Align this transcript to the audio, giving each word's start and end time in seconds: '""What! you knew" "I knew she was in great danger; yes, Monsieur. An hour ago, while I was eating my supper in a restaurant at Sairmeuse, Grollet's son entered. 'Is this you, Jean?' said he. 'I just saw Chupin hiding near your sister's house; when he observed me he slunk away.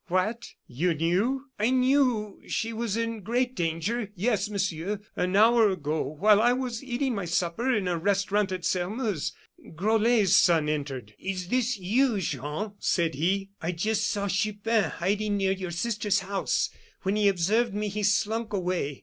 '""What! 0.07 0.55
you 0.65 0.95
knew" 0.95 1.43
"I 1.59 1.69
knew 1.69 2.41
she 2.47 2.73
was 2.73 2.97
in 2.97 3.21
great 3.21 3.55
danger; 3.55 4.09
yes, 4.15 4.49
Monsieur. 4.49 4.99
An 5.15 5.35
hour 5.35 5.69
ago, 5.69 6.01
while 6.19 6.41
I 6.41 6.53
was 6.53 6.83
eating 6.83 7.13
my 7.13 7.25
supper 7.25 7.71
in 7.71 7.87
a 7.87 7.99
restaurant 7.99 8.51
at 8.51 8.65
Sairmeuse, 8.65 9.31
Grollet's 9.75 10.35
son 10.35 10.67
entered. 10.67 11.13
'Is 11.19 11.49
this 11.49 11.77
you, 11.77 12.19
Jean?' 12.19 12.71
said 12.79 13.13
he. 13.13 13.51
'I 13.61 13.73
just 13.73 14.07
saw 14.09 14.27
Chupin 14.27 14.85
hiding 14.85 15.37
near 15.37 15.51
your 15.51 15.69
sister's 15.69 16.21
house; 16.21 16.71
when 17.03 17.15
he 17.15 17.27
observed 17.27 17.75
me 17.75 17.87
he 17.87 18.01
slunk 18.01 18.53
away. 18.53 18.99